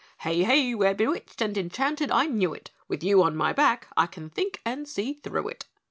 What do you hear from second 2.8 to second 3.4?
With you on